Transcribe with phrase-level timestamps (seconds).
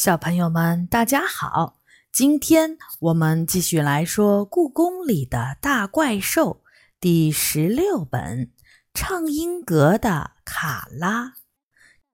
[0.00, 1.78] 小朋友们，大家好！
[2.10, 6.62] 今天我们继续来说《故宫里的大怪兽》
[6.98, 8.46] 第十六本
[8.94, 11.26] 《畅音阁的卡拉》。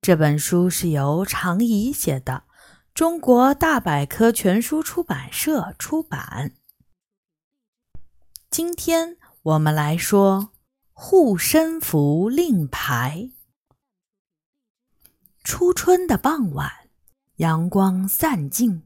[0.00, 2.42] 这本书是由常怡写的，
[2.92, 6.56] 中国大百科全书出版社出版。
[8.50, 10.50] 今天我们来说
[10.92, 13.30] 护身符令牌。
[15.44, 16.85] 初春的傍晚。
[17.36, 18.84] 阳光散尽，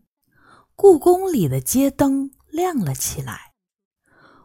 [0.74, 3.52] 故宫里的街灯亮了起来。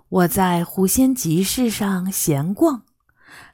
[0.09, 2.83] 我在狐仙集市上闲逛，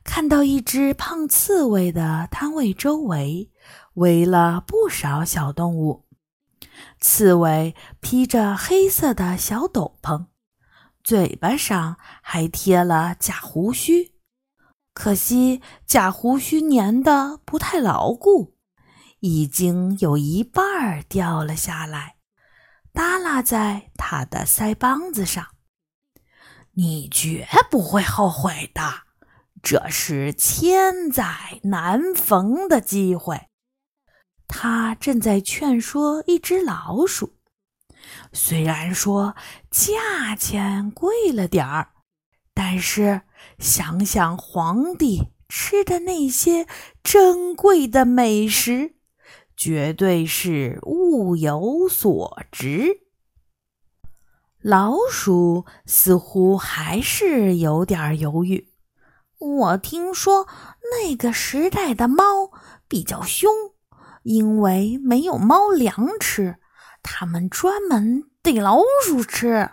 [0.03, 3.49] 看到一只胖刺猬的摊位周围
[3.93, 6.05] 围了不少小动物。
[6.99, 10.25] 刺猬披着黑色的小斗篷，
[11.01, 14.11] 嘴巴上还贴了假胡须，
[14.93, 18.57] 可惜假胡须粘的不太牢固。
[19.21, 22.17] 已经有一半儿掉了下来，
[22.91, 25.47] 耷拉在他的腮帮子上。
[26.73, 29.03] 你绝不会后悔的，
[29.61, 33.49] 这是千载难逢的机会。
[34.47, 37.37] 他正在劝说一只老鼠，
[38.33, 39.35] 虽然说
[39.69, 41.91] 价钱贵了点儿，
[42.55, 43.21] 但是
[43.59, 46.65] 想想皇帝吃的那些
[47.03, 48.95] 珍贵的美食。
[49.63, 53.01] 绝对是物有所值。
[54.59, 58.73] 老鼠似乎还是有点犹豫。
[59.37, 60.47] 我听说
[60.91, 62.51] 那个时代的猫
[62.87, 63.51] 比较凶，
[64.23, 66.55] 因为没有猫粮吃，
[67.03, 69.69] 它们专门逮老鼠吃。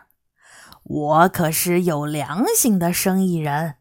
[0.85, 3.77] 我可是有良心的生意人。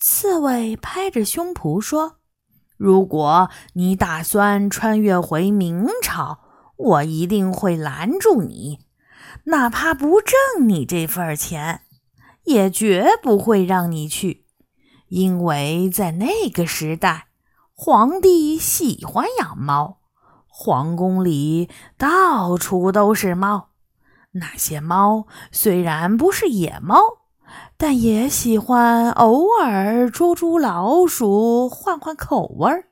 [0.00, 2.20] 刺猬拍着胸脯说。
[2.76, 6.40] 如果你打算穿越回明朝，
[6.76, 8.80] 我一定会拦住你，
[9.44, 11.82] 哪怕不挣你这份钱，
[12.44, 14.44] 也绝不会让你去，
[15.08, 17.28] 因为在那个时代，
[17.74, 20.00] 皇帝喜欢养猫，
[20.48, 23.70] 皇宫里到处都是猫。
[24.32, 27.23] 那些猫虽然不是野猫。
[27.86, 32.86] 但也喜欢偶尔捉捉老鼠，换换口味儿。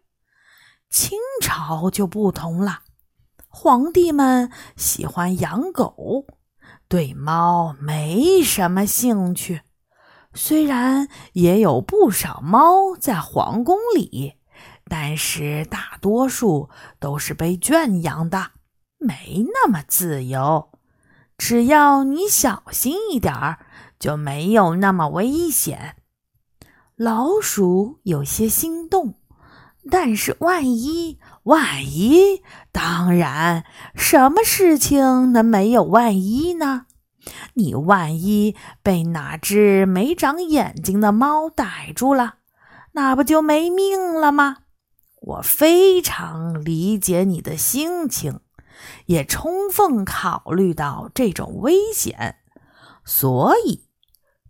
[0.90, 2.80] 清朝就不同了，
[3.48, 6.26] 皇帝们喜欢养狗，
[6.88, 9.62] 对猫没什么兴趣。
[10.34, 14.34] 虽然也有不少猫在皇宫里，
[14.90, 16.68] 但是大多数
[17.00, 18.50] 都是被圈养的，
[18.98, 20.68] 没那么自由。
[21.38, 23.58] 只要你小心一点儿。
[24.02, 25.94] 就没有那么危险。
[26.96, 29.14] 老鼠有些心动，
[29.92, 32.42] 但是万一万一，
[32.72, 33.64] 当然，
[33.94, 36.86] 什么事情能没有万一呢？
[37.54, 42.38] 你万一被哪只没长眼睛的猫逮住了，
[42.94, 44.56] 那不就没命了吗？
[45.20, 48.40] 我非常理解你的心情，
[49.06, 52.38] 也充分考虑到这种危险，
[53.04, 53.84] 所以。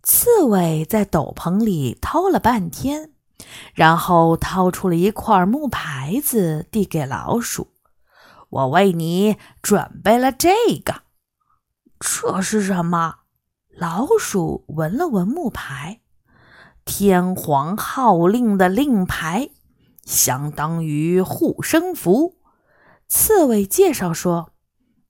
[0.03, 3.13] 刺猬在斗篷里掏了半天，
[3.73, 7.69] 然后掏出了一块木牌子，递给老鼠
[8.49, 10.49] ：“我为你准备了这
[10.83, 11.03] 个。”
[12.01, 13.19] 这是什么？
[13.73, 16.01] 老鼠闻了闻木牌，
[16.83, 19.51] 天皇号令的令牌，
[20.03, 22.35] 相当于护身符。
[23.07, 24.51] 刺猬介绍说：“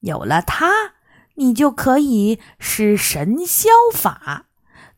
[0.02, 0.94] 有了它，
[1.34, 4.46] 你就可以施神霄法。”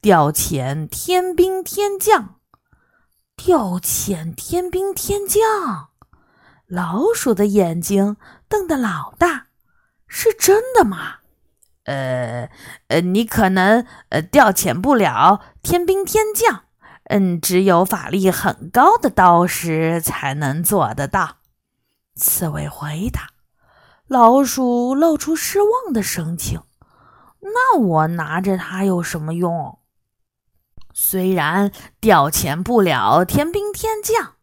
[0.05, 2.35] 调遣天兵天将，
[3.35, 5.89] 调遣天兵天将，
[6.67, 8.16] 老鼠的眼睛
[8.47, 9.47] 瞪得老大，
[10.07, 11.21] 是真的吗？
[11.85, 12.51] 呃
[12.89, 16.66] 呃，你可能呃调遣不了天兵天将，
[17.05, 21.37] 嗯，只有法力很高的道士才能做得到。
[22.13, 23.31] 刺猬回答。
[24.07, 26.61] 老鼠露出失望的神情。
[27.41, 29.79] 那我拿着它有什么用？
[30.97, 34.36] 虽然调遣不了天兵天将，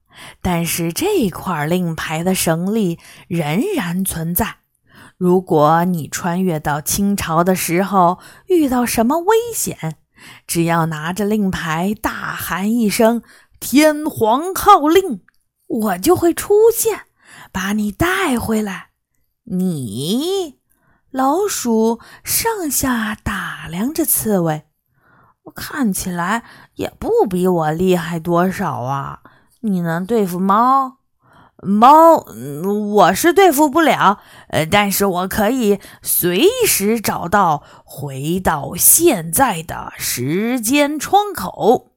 [0.42, 4.56] 但是这块令牌的神力仍然存在。
[5.16, 8.18] 如果你穿越到清朝的时候
[8.48, 9.96] 遇到什么危险，
[10.46, 13.22] 只要拿着令牌大喊一声
[13.58, 15.22] “天皇号令”，
[15.66, 17.06] 我就会出现，
[17.50, 18.90] 把你带回来。
[19.44, 20.58] 你，
[21.10, 24.64] 老鼠上下打量着刺猬。
[25.50, 26.44] 看起来
[26.76, 29.20] 也不比我厉害多少啊！
[29.60, 30.98] 你能对付猫？
[31.64, 32.24] 猫，
[32.94, 41.92] 我是对付不了，呃，但是我可以随时找到回到现在的时间窗口。”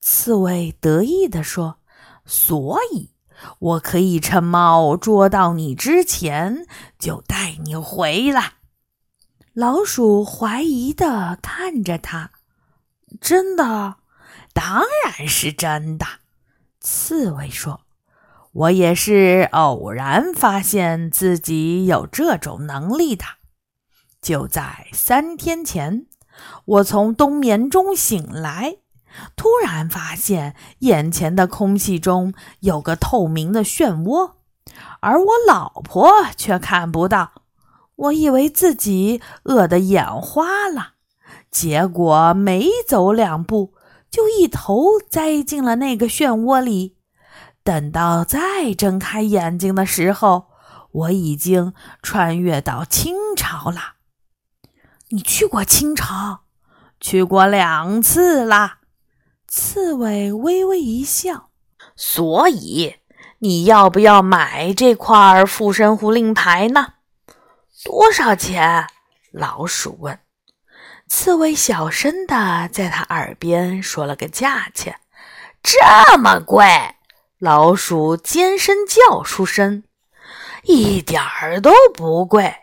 [0.00, 1.78] 刺猬得意地说
[2.24, 3.10] ：“所以，
[3.58, 6.66] 我可以趁猫捉到你之前
[6.98, 8.52] 就带你回来。”
[9.52, 12.30] 老鼠怀疑地看着他
[13.20, 13.96] ：“真的？
[14.52, 16.06] 当然是真的。”
[16.80, 17.80] 刺猬说。
[18.52, 23.22] 我也是偶然发现自己有这种能力的。
[24.22, 26.06] 就在三天前，
[26.64, 28.78] 我从冬眠中醒来，
[29.36, 34.36] 突然发现眼前的空气中有个透明的漩涡，
[35.00, 37.32] 而我老婆却看不到。
[37.96, 40.94] 我以为自己饿得眼花了，
[41.58, 43.72] 结果没走两步，
[44.10, 46.98] 就一头栽进了那个漩涡里。
[47.64, 50.48] 等到再睁开眼睛的时候，
[50.92, 51.72] 我已经
[52.02, 53.94] 穿越到清朝了。
[55.08, 56.40] 你去过清朝？
[57.00, 58.80] 去过两次啦。
[59.48, 61.48] 刺猬微微一笑。
[61.96, 62.96] 所以
[63.38, 66.88] 你要不要买这块附身符令牌呢？
[67.82, 68.88] 多少钱？
[69.32, 70.20] 老鼠问。
[71.08, 75.00] 刺猬小声的在他耳边说了个价钱。
[75.62, 76.64] 这么贵？
[77.38, 79.84] 老鼠尖声叫出声，
[80.62, 82.54] 一点儿都不贵。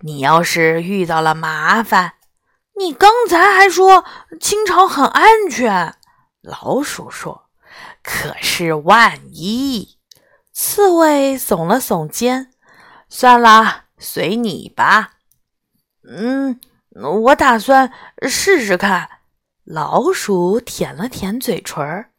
[0.00, 2.14] 你要是遇到了麻烦，
[2.78, 4.04] 你刚才还说
[4.40, 5.94] 清朝很安全。
[6.40, 7.48] 老鼠说
[8.02, 9.98] ：“可是万一……”
[10.52, 12.52] 刺猬耸了耸肩
[13.10, 15.14] ：“算了，随你吧。”
[16.08, 16.60] 嗯，
[17.02, 17.92] 我打算
[18.26, 19.08] 试试看。
[19.64, 22.10] 老鼠舔了舔嘴唇儿。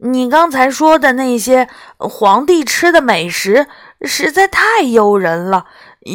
[0.00, 3.66] 你刚才说的那些皇帝吃的美食
[4.02, 5.66] 实在太诱人了，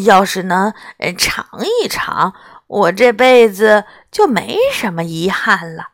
[0.06, 0.74] 要是能
[1.18, 1.46] 尝
[1.84, 2.34] 一尝，
[2.68, 5.90] 我这辈子就没什么遗憾了。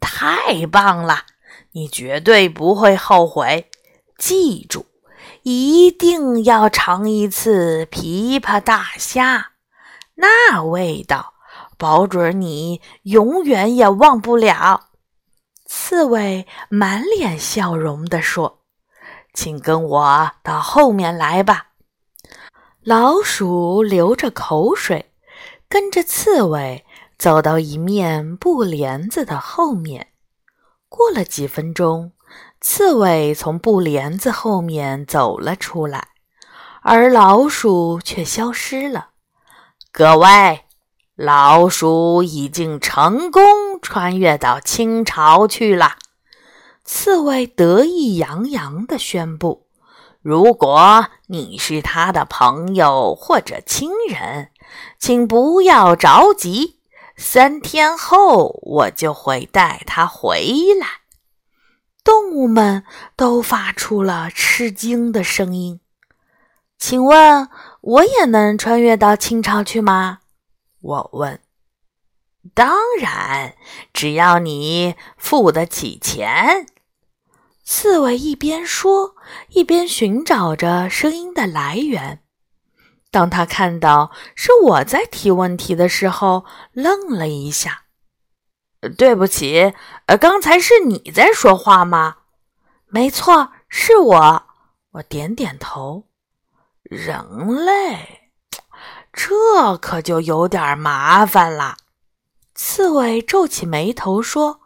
[0.00, 1.24] 太棒了，
[1.72, 3.70] 你绝对不会后悔。
[4.18, 4.86] 记住，
[5.42, 9.52] 一定要尝一次琵琶大虾，
[10.14, 11.32] 那味道，
[11.80, 14.90] 保准你永远也忘不了。
[15.64, 18.60] 刺猬满脸笑容地说
[19.32, 21.68] ：“请跟我到后面来吧。”
[22.84, 25.10] 老鼠流着口水，
[25.70, 26.84] 跟着刺猬
[27.16, 30.08] 走到一面布帘子的后面。
[30.90, 32.12] 过了几分钟，
[32.60, 36.08] 刺猬从布帘子后面走了出来，
[36.82, 39.12] 而老鼠却消失了。
[39.90, 40.66] 各位。
[41.22, 43.42] 老鼠已经成功
[43.82, 45.96] 穿越到清朝去了。
[46.82, 49.66] 刺猬得意洋洋地宣布
[50.22, 54.48] ：“如果你是他的朋友或者亲人，
[54.98, 56.78] 请不要着急，
[57.18, 60.86] 三天后我就会带他回来。”
[62.02, 62.82] 动物们
[63.14, 65.80] 都发出了吃惊的声音。
[66.78, 67.50] 请问，
[67.82, 70.19] 我也能穿越到清朝去吗？
[70.80, 71.40] 我问
[72.54, 73.54] ：“当然，
[73.92, 76.66] 只要你付得起钱。”
[77.62, 79.14] 刺猬一边说，
[79.50, 82.22] 一边寻找着声音的来源。
[83.10, 87.84] 当他看到是我在提问题的时候，愣了一下。
[88.96, 89.74] “对不起，
[90.06, 92.16] 呃，刚才是你在说话吗
[92.88, 94.42] ？”“没错，是我。”
[94.92, 96.08] 我点点头。
[96.82, 98.19] “人类。”
[99.12, 101.76] 这可就有点麻烦了。
[102.54, 104.60] 刺猬皱起眉头说：“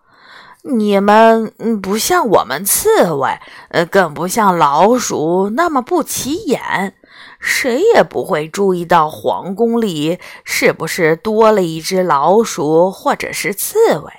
[0.64, 3.38] 你们不像我们刺猬，
[3.70, 6.96] 呃，更不像老鼠那么不起眼，
[7.38, 14.12] 谁也不会注意到皇宫里是不是多了一只老鼠或者是刺猬。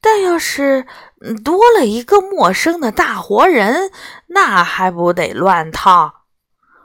[0.00, 0.86] 但要是
[1.44, 3.90] 多了一个陌生的大活人，
[4.28, 6.24] 那还不得乱套？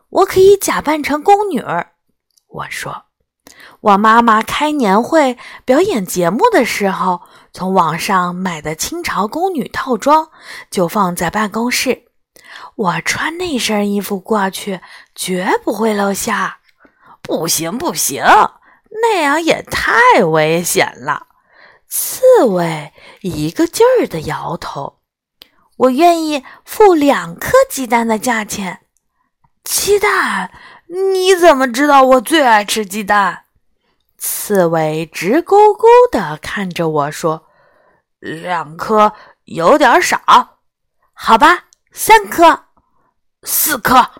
[0.09, 1.93] 我可以假扮成宫女儿。”
[2.55, 3.03] 我说
[3.81, 7.21] ：“我妈妈开年会表演节目的时候，
[7.51, 10.29] 从网上买的清朝宫女套装
[10.71, 12.05] 就放在办公室。
[12.75, 14.79] 我穿那身衣服过去，
[15.13, 16.33] 绝不会露馅。
[17.21, 18.23] ”“不行，不行，
[19.01, 21.27] 那样也太危险了。”
[21.89, 24.99] 刺猬一个劲儿的摇头。
[25.77, 28.81] “我愿意付两颗鸡蛋的价钱。”
[29.65, 30.51] 鸡蛋。
[30.87, 33.43] 你怎么知道我最爱吃鸡蛋？
[34.17, 37.47] 刺猬直勾勾地看着我说
[38.19, 39.13] ：“两颗
[39.43, 40.19] 有点少，
[41.13, 42.65] 好吧，三颗。
[43.43, 44.11] 四颗。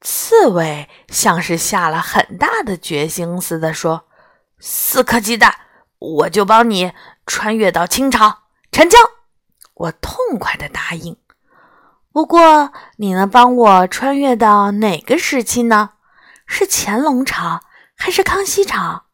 [0.00, 4.06] 刺猬像是下了很大的决心似的说
[4.58, 5.54] ：“四颗鸡蛋，
[5.98, 6.92] 我就帮你
[7.26, 8.98] 穿越到清朝。”成交！
[9.74, 11.16] 我痛快的答应。
[12.12, 15.90] 不过，你能帮我穿越到哪个时期呢？
[16.46, 17.62] 是乾隆朝
[17.96, 19.04] 还是康熙朝？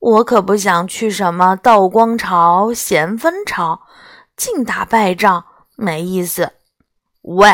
[0.00, 3.82] 我可不想去什么道光朝、咸丰朝，
[4.36, 5.44] 净打败仗，
[5.76, 6.50] 没意思。
[7.20, 7.48] 喂，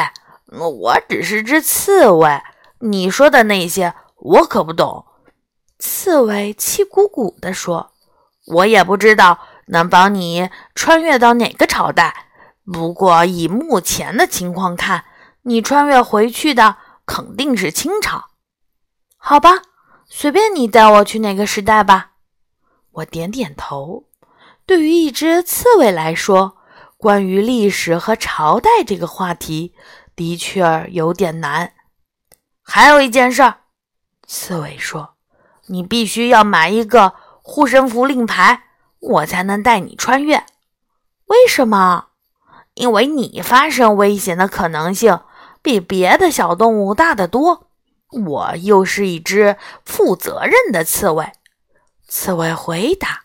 [0.46, 2.40] 我只是只刺猬。
[2.80, 5.04] 你说的那些我可不懂。”
[5.78, 7.92] 刺猬气鼓鼓地说
[8.48, 12.27] ，“我也不知道能帮你穿越到哪个朝代。
[12.70, 15.04] 不过以目前的情况看，
[15.42, 18.26] 你穿越回去的肯定是清朝。
[19.16, 19.62] 好吧，
[20.06, 22.12] 随便你带我去哪个时代吧。”
[22.92, 24.04] 我点点头。
[24.66, 26.58] 对于一只刺猬来说，
[26.98, 29.74] 关于历史和朝代这个话题
[30.14, 31.72] 的确有点难。
[32.62, 33.54] 还有一件事，
[34.26, 35.14] 刺猬说
[35.68, 38.64] ：“你必须要买一个护身符令牌，
[38.98, 40.44] 我才能带你穿越。
[41.26, 42.07] 为什么？
[42.78, 45.20] 因为你发生危险的可能性
[45.60, 47.68] 比别的小动物大得多。
[48.10, 51.32] 我又是一只负责任的刺猬。”
[52.08, 53.24] 刺猬回答：“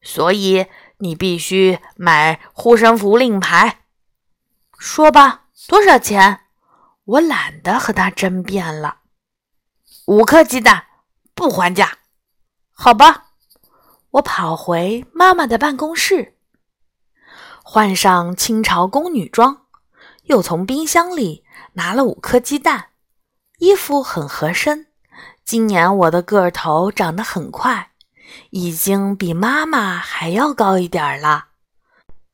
[0.00, 0.66] 所以
[0.98, 3.80] 你必须买护身符令牌。
[4.78, 6.40] 说吧，多少钱？”
[7.06, 8.98] 我懒得和他争辩了。
[10.06, 10.84] 五颗鸡蛋，
[11.34, 11.98] 不还价。
[12.72, 13.26] 好吧，
[14.12, 16.36] 我跑回妈妈的办公室，
[17.66, 19.62] 换上清朝宫女装，
[20.24, 22.88] 又从冰箱里拿了五颗鸡蛋。
[23.58, 24.88] 衣服很合身。
[25.46, 27.92] 今年我的个头长得很快，
[28.50, 31.46] 已经比妈妈还要高一点了。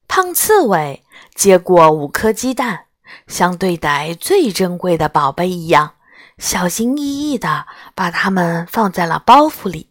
[0.08, 2.87] 胖刺猬接过五颗鸡蛋。
[3.28, 5.94] 像对待最珍贵的宝贝一样，
[6.38, 9.90] 小心翼翼地把它们放在了包袱里。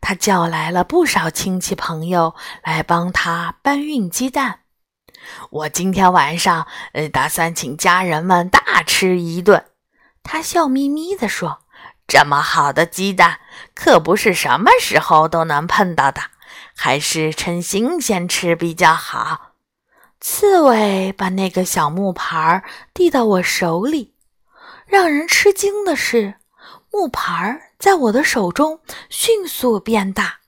[0.00, 2.34] 他叫来了不少亲戚朋友
[2.64, 4.60] 来帮他搬运鸡蛋。
[5.50, 9.64] 我今天晚上呃，打算请家人们大吃一顿。
[10.22, 11.60] 他笑眯眯地说
[12.06, 13.40] ：“这么好的鸡蛋，
[13.74, 16.22] 可不是什么时候都能碰到的，
[16.76, 19.52] 还是趁新鲜吃比较好。”
[20.20, 22.62] 刺猬把那个小木盘
[22.94, 24.14] 递到我手里，
[24.86, 26.34] 让人吃惊的是，
[26.92, 28.78] 木盘在我的手中
[29.10, 30.41] 迅速变大，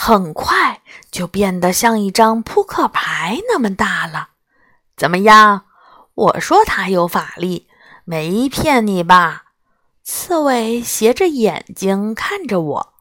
[0.00, 4.28] 很快就变得像一张扑克牌那么大了。
[4.96, 5.64] 怎么样？
[6.14, 7.66] 我说它有法力，
[8.04, 9.46] 没骗你吧？
[10.04, 12.94] 刺猬斜着眼睛看着我，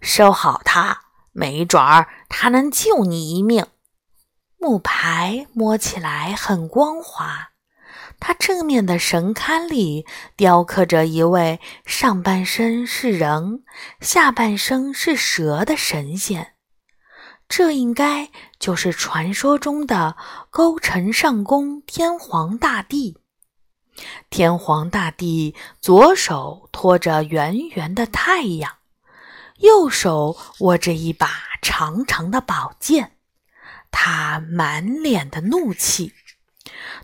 [0.00, 1.00] 收好它，
[1.32, 3.66] 没准儿它能救你一命。
[4.56, 7.48] 木牌摸起来很光滑，
[8.18, 10.06] 它正面的神龛里
[10.36, 13.62] 雕刻着一位上半身是人、
[14.00, 16.54] 下半身是蛇的神仙。
[17.48, 20.16] 这应该就是传说中的
[20.50, 23.18] 勾陈上宫天皇大帝。
[24.28, 28.72] 天皇大帝左手托着圆圆的太阳，
[29.58, 31.30] 右手握着一把
[31.62, 33.12] 长长的宝剑。
[33.92, 36.12] 他满脸的怒气，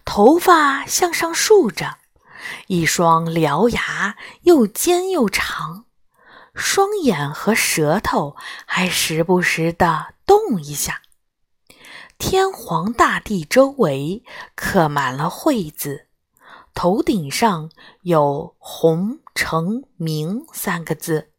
[0.04, 1.98] 头发向上竖着，
[2.66, 5.86] 一双獠牙又尖又长，
[6.54, 11.02] 双眼和舌头还时不时地动一下。
[12.18, 14.22] 天皇大帝周围
[14.54, 16.06] 刻满了惠字，
[16.74, 17.70] 头顶上
[18.02, 21.32] 有“洪承明”三个字，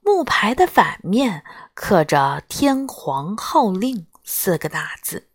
[0.00, 4.06] 木牌的反面刻着“天皇号令”。
[4.28, 5.28] 四个大字，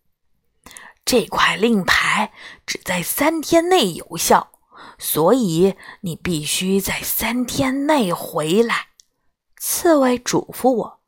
[1.04, 2.32] 这块令牌
[2.64, 4.52] 只在三天内有效，
[4.98, 8.86] 所以你必须在三天内回来。
[9.56, 11.00] 刺猬嘱咐我：“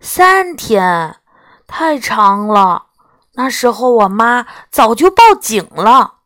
[0.00, 1.20] 三天
[1.66, 2.86] 太长了，
[3.34, 6.20] 那时候我妈早就报警了。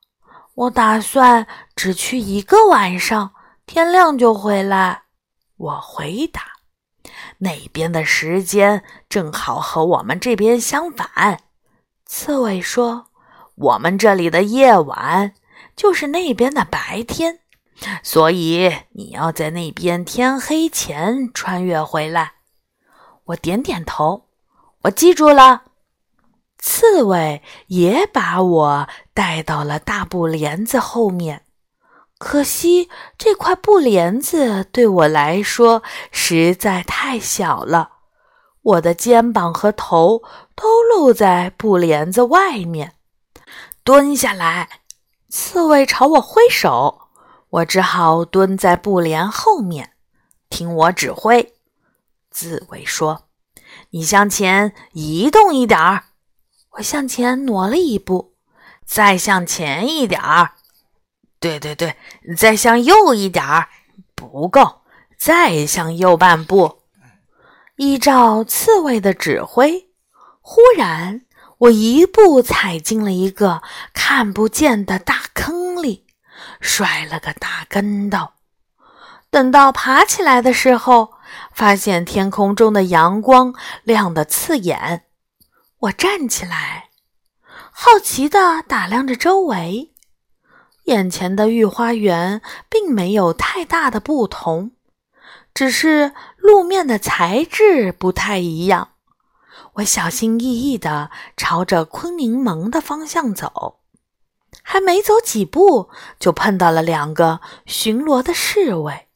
[0.54, 3.32] 我打算只去一个晚上，
[3.66, 5.02] 天亮就回来。”
[5.58, 6.42] 我回答。
[7.38, 11.40] 那边的时间正好和我们这边相反，
[12.04, 13.05] 刺猬说
[13.56, 15.34] ：“我们这里的夜晚
[15.74, 17.40] 就是那边的白天，
[18.02, 22.34] 所以你要在那边天黑前穿越回来。”
[23.26, 24.26] 我点点头，
[24.82, 25.62] 我记住了。
[26.58, 31.42] 刺猬也把我带到了大布帘子后面。
[32.18, 37.90] 可惜这块布帘子对我来说实在太小了，
[38.62, 40.22] 我的肩膀和头
[40.54, 42.95] 都露在布帘子外面。
[43.86, 44.68] 蹲下来，
[45.28, 47.02] 刺猬朝我挥手，
[47.50, 49.92] 我只好蹲在布帘后面，
[50.50, 51.54] 听我指挥。
[52.32, 53.28] 刺猬说
[53.90, 56.06] ：“你向前移动一点儿。”
[56.74, 58.34] 我向前挪了一步，
[58.84, 60.54] 再向前一点儿。
[61.38, 61.94] 对对对，
[62.36, 63.68] 再向右一点儿，
[64.16, 64.80] 不够，
[65.16, 66.82] 再向右半步。
[67.76, 69.90] 依照刺猬的指挥，
[70.40, 71.24] 忽然
[71.58, 76.04] 我一步踩进了一个看不见的大坑里。
[76.60, 78.28] 摔了个大跟头，
[79.30, 81.14] 等到爬起来的时候，
[81.50, 85.06] 发现天空中的阳光亮得刺眼。
[85.78, 86.90] 我站起来，
[87.70, 89.94] 好奇地打量着周围，
[90.84, 94.72] 眼前的御花园并没有太大的不同，
[95.54, 98.90] 只是路面的材质不太一样。
[99.74, 103.80] 我小心翼翼地朝着昆宁门的方向走。
[104.62, 109.08] 还没走几步，就碰到了两个巡逻的侍卫。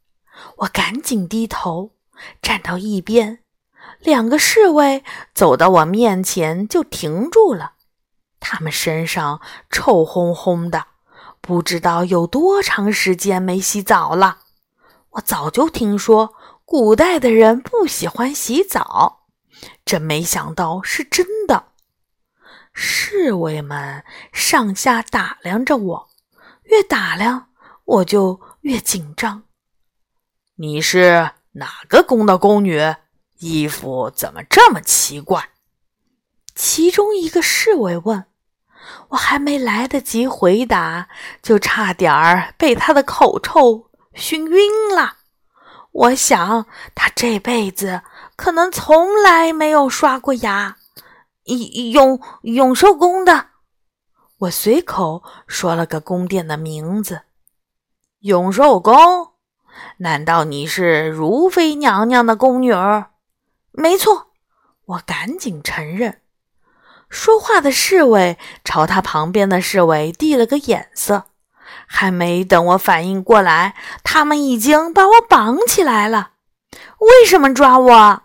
[0.59, 1.93] 我赶紧低头
[2.41, 3.41] 站到一边。
[3.99, 5.05] 两个侍卫
[5.35, 7.73] 走到我面前就停住了。
[8.39, 10.87] 他们身上臭烘烘的，
[11.41, 14.39] 不知道有多长时间没洗澡了。
[15.11, 19.20] 我早就听说古代的人不喜欢洗澡，
[19.85, 21.67] 真没想到是真的。
[22.73, 26.09] 侍卫们上下打量着我，
[26.65, 27.49] 越打量
[27.85, 29.43] 我就越紧张。
[30.57, 32.79] 你是哪个宫的宫女？
[33.39, 35.51] 衣服怎么这么奇怪？
[36.55, 38.27] 其中一个侍卫问。
[39.11, 41.09] 我还没来得及回答，
[41.43, 45.17] 就差点儿被他的口臭熏晕了。
[45.93, 48.03] 我想他这辈子
[48.41, 50.79] 可能从来没有刷过牙。
[51.93, 53.49] 永永寿宫的，
[54.39, 57.21] 我随口说了个宫殿的名字。
[58.21, 59.33] 永寿宫？
[59.99, 63.11] 难道你是如妃娘娘的宫女儿？
[63.73, 64.29] 没错，
[64.87, 66.23] 我赶紧承认。
[67.11, 71.25] 说话的侍卫朝他旁边的侍卫递了个眼色，
[71.87, 76.31] 还没等我反应过来，他们已经把我绑起来了。
[77.01, 78.23] 为什么抓我？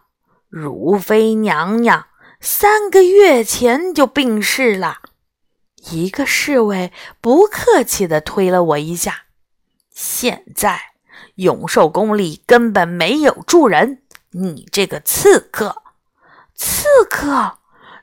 [0.55, 2.05] 如妃娘娘。
[2.39, 4.99] 三个月前就病逝了。
[5.89, 9.23] 一个侍卫不客气地推了我一下。
[9.89, 10.79] 现在
[11.35, 15.81] 永寿宫里根本没有住人，你这个刺客！
[16.55, 17.57] 刺客！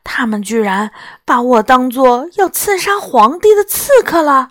[0.04, 0.92] 他们居然
[1.24, 4.50] 把我当做要刺杀皇帝的刺客了！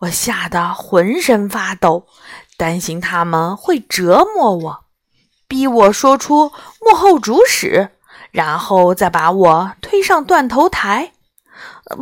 [0.00, 2.06] 我吓得浑身发抖，
[2.58, 4.84] 担心他们会折磨我，
[5.50, 7.90] 逼我说出幕后主使。
[8.30, 11.10] 然后再把我推上断头台。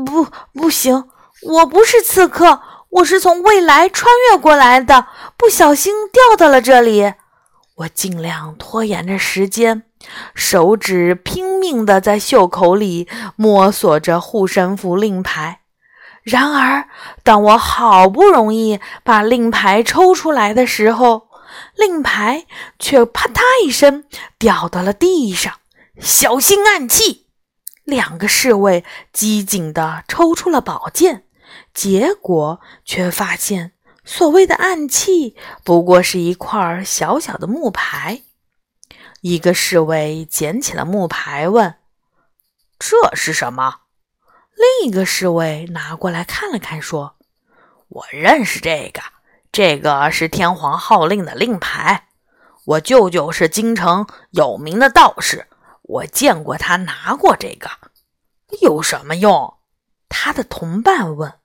[0.04, 1.08] 不，不行，
[1.42, 5.06] 我不是刺客，我是从未来穿越过来的，
[5.38, 7.14] 不小心掉到了这里。
[7.76, 9.84] 我尽量拖延着时间，
[10.34, 15.60] 手指拼命地在袖口里摸索着护身符令牌。
[16.22, 16.88] 然而，
[17.22, 21.27] 当我好不容易把令牌抽出来的时候，
[21.74, 22.46] 令牌
[22.78, 24.04] 却啪嗒一声
[24.38, 25.60] 掉到了地上。
[26.00, 27.26] 小心暗器！
[27.84, 31.24] 两个侍卫机警地抽出了宝剑，
[31.72, 33.72] 结果却发现
[34.04, 38.22] 所谓的暗器不过是一块小小的木牌。
[39.22, 41.74] 一个侍卫捡起了木牌，问
[42.78, 43.80] ：“这是什么？”
[44.80, 47.16] 另一个侍卫拿过来看了看，说
[47.88, 49.00] ：“我认识这个，
[49.58, 52.06] 这个是天皇号令的令牌。
[52.64, 55.48] 我舅舅是京城有名的道士。”
[55.82, 57.68] 我见过他拿过这个，
[58.62, 59.54] 有什么用？
[60.08, 61.40] 他的同伴问。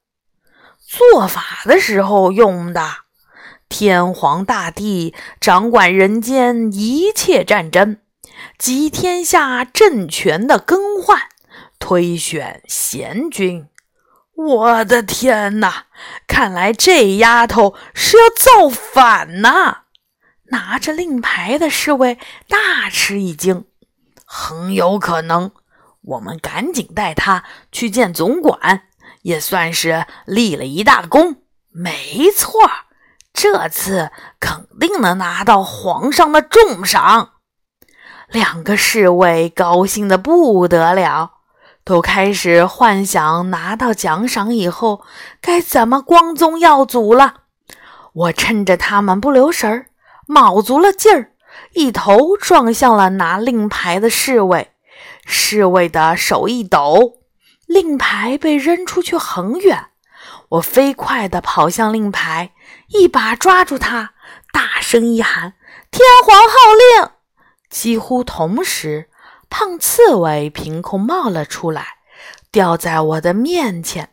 [0.79, 2.87] 做法的时候用的。
[3.67, 7.97] 天皇大帝掌管人间一切战争，
[8.59, 11.19] 及天下政权的更换，
[11.79, 13.67] 推选贤君。
[14.35, 15.85] 我的天哪！
[16.27, 19.83] 看来这丫头是要造反呐！
[20.45, 22.17] 拿着令牌的侍卫
[22.47, 23.65] 大吃一惊。
[24.25, 25.51] 很有可能，
[26.01, 28.83] 我们赶紧带他去见总管，
[29.21, 31.37] 也算是立了一大功。
[31.69, 32.59] 没错，
[33.31, 37.33] 这次肯定能拿到皇上的重赏。
[38.29, 41.32] 两个侍卫高兴的不得了，
[41.83, 45.03] 都开始幻想拿到奖赏以后
[45.41, 47.41] 该怎么光宗耀祖了。
[48.13, 49.87] 我趁着他们不留神儿，
[50.27, 51.31] 卯足了劲儿。
[51.73, 54.71] 一头撞向了拿令牌的侍卫，
[55.25, 57.19] 侍卫的手一抖，
[57.67, 59.87] 令牌被扔出去很远。
[60.49, 62.51] 我飞快地跑向令牌，
[62.89, 64.13] 一把抓住它，
[64.51, 65.53] 大声一喊
[65.91, 66.53] ：“天皇号
[67.01, 67.09] 令！”
[67.69, 69.09] 几乎同时，
[69.53, 71.85] 胖刺猬凭空冒了出来，
[72.51, 74.09] 掉在我的面前。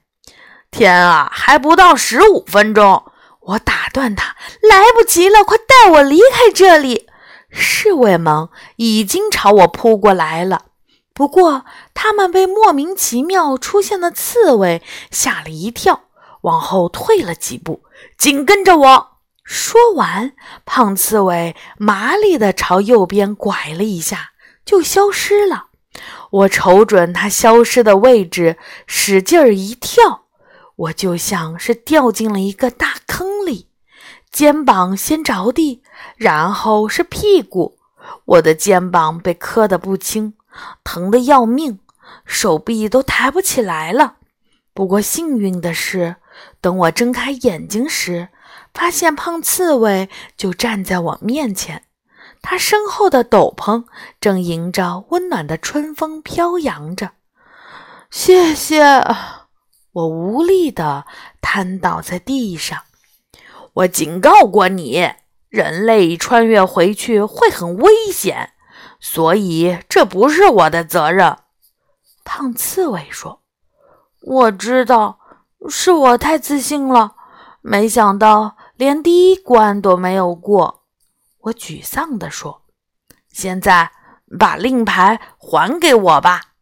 [0.70, 3.10] 天啊，还不到十五分钟！
[3.40, 7.08] 我打断他：“来不及了，快带我离开这里！”
[7.48, 10.66] 侍卫们已经朝我扑过来了。
[11.14, 16.02] 不过，他们被莫名其妙出现的刺猬吓了一跳，
[16.42, 17.82] 往后退了几步，
[18.18, 19.06] 紧跟着我。
[19.42, 20.34] 说完，
[20.66, 24.32] 胖刺猬麻利地朝右边拐了一下，
[24.64, 25.66] 就消失了。
[26.30, 30.26] 我瞅准它消失的位置，使劲儿一跳，
[30.76, 33.68] 我就像是掉进了一个大坑里，
[34.30, 35.82] 肩膀先着地，
[36.16, 37.78] 然后是屁股，
[38.24, 40.34] 我的肩膀被磕得不轻。
[40.82, 41.78] 疼得要命，
[42.24, 44.16] 手臂都抬不起来了。
[44.72, 46.16] 不过幸运的是，
[46.60, 48.28] 等我睁开眼睛时，
[48.72, 51.84] 发现胖刺猬就站在我面前。
[52.42, 53.84] 他身后的斗篷
[54.20, 57.12] 正迎着温暖的春风飘扬着。
[58.10, 58.82] 谢谢，
[59.92, 61.04] 我无力地
[61.40, 62.82] 瘫倒在地上。
[63.74, 65.12] 我警告过你，
[65.48, 68.52] 人类穿越回去会很危险。
[68.98, 71.36] 所以这不是我的责任，
[72.24, 73.40] 胖刺猬说
[74.20, 75.18] ：“我知道，
[75.68, 77.14] 是我太自信了，
[77.60, 80.79] 没想到连第一关都没有过。”
[81.40, 82.62] 我沮丧地说
[83.32, 83.90] ：“现在
[84.38, 86.52] 把令牌还给我吧。”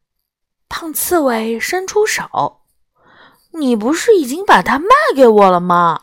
[0.69, 2.63] 胖刺猬伸出手
[3.53, 6.03] ：“你不是已经把它卖给我了吗？”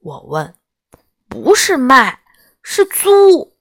[0.00, 0.54] 我问。
[1.28, 2.20] “不是卖，
[2.62, 3.56] 是租。”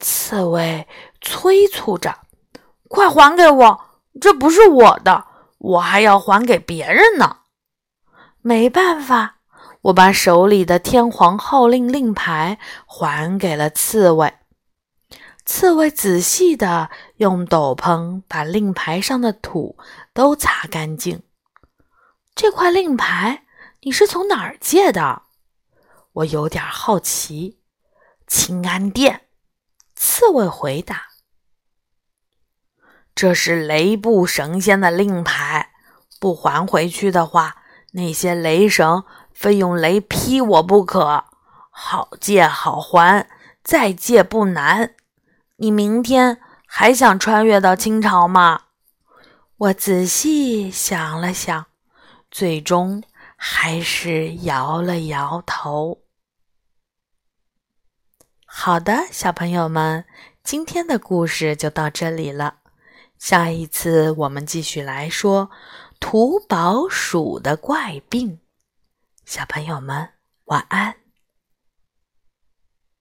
[0.00, 0.88] 刺猬。
[1.24, 2.18] 催促着
[2.90, 3.80] ：“快还给我！
[4.20, 5.24] 这不是我的，
[5.58, 7.36] 我还要还给别人呢。”
[8.42, 9.36] 没办法，
[9.82, 14.34] 我把手里的天皇号令令牌还给了刺猬。
[15.44, 19.76] 刺猬仔细地用斗篷把令牌上的土
[20.12, 21.22] 都擦干净。
[22.34, 23.44] 这块令牌
[23.80, 25.22] 你是从哪儿借的？
[26.12, 27.58] 我有点好奇。
[28.28, 29.22] 清安殿，
[29.94, 31.08] 刺猬回答。
[33.14, 35.72] 这是雷布神仙的令牌，
[36.18, 37.56] 不还回去的话，
[37.92, 41.24] 那些雷神非用雷劈我不可。
[41.70, 43.28] 好借好还，
[43.64, 44.94] 再借不难。
[45.56, 48.62] 你明天还想穿越到清朝吗？
[49.56, 51.66] 我仔细想了想，
[52.30, 53.02] 最终
[53.36, 56.02] 还是摇了摇头。
[58.44, 60.04] 好的，小朋友们，
[60.42, 62.56] 今天的故事就到这里了。
[63.18, 65.50] 下一次我们继续来说
[66.00, 68.40] 土宝鼠的怪病，
[69.34, 70.10] 小朋友们
[70.44, 71.01] 晚安。